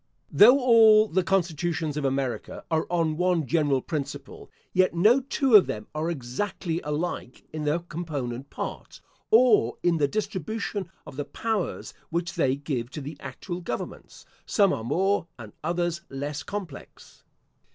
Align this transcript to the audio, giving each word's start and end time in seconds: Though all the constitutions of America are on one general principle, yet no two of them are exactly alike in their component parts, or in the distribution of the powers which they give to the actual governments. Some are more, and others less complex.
Though 0.31 0.57
all 0.57 1.07
the 1.09 1.23
constitutions 1.23 1.95
of 1.95 2.05
America 2.05 2.65
are 2.71 2.87
on 2.89 3.17
one 3.17 3.45
general 3.45 3.83
principle, 3.83 4.49
yet 4.73 4.95
no 4.95 5.19
two 5.19 5.53
of 5.55 5.67
them 5.67 5.85
are 5.93 6.09
exactly 6.09 6.81
alike 6.83 7.43
in 7.53 7.65
their 7.65 7.77
component 7.77 8.49
parts, 8.49 8.99
or 9.29 9.77
in 9.83 9.97
the 9.97 10.07
distribution 10.07 10.89
of 11.05 11.17
the 11.17 11.25
powers 11.25 11.93
which 12.09 12.33
they 12.33 12.55
give 12.55 12.89
to 12.93 13.01
the 13.01 13.15
actual 13.19 13.61
governments. 13.61 14.25
Some 14.47 14.73
are 14.73 14.83
more, 14.83 15.27
and 15.37 15.53
others 15.63 16.01
less 16.09 16.41
complex. 16.41 17.21